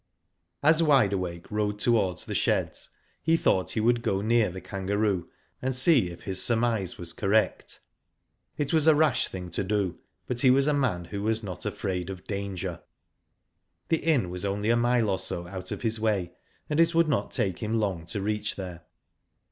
[0.63, 2.89] As Wide Awake rode towards the sheds,
[3.21, 5.29] he thought he would go near" The Kangaroo"
[5.61, 7.81] and see if his surmise was correct.
[8.57, 11.67] It was a rash thing to do, but he was a man who was not
[11.67, 12.81] afraid of danger.
[13.89, 16.31] The inn was only a mile or so out of his way,
[16.67, 18.81] and it would not take him long to reach there.